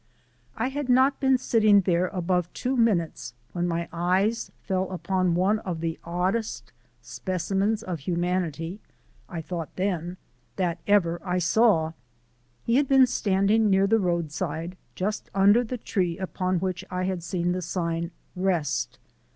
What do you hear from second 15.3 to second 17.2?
under the tree upon which I